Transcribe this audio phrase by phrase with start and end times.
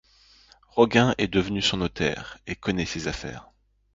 [0.75, 3.51] Roguin est devenu son notaire et connaît ses affaires.